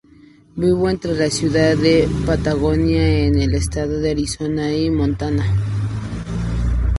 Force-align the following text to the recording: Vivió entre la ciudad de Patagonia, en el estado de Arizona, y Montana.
Vivió 0.55 0.89
entre 0.89 1.13
la 1.13 1.29
ciudad 1.29 1.77
de 1.77 2.09
Patagonia, 2.25 3.19
en 3.27 3.39
el 3.39 3.53
estado 3.53 3.99
de 3.99 4.09
Arizona, 4.09 4.73
y 4.75 4.89
Montana. 4.89 5.45